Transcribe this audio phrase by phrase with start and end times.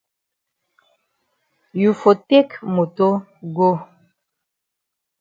[1.81, 3.07] You for take moto
[3.57, 3.69] go.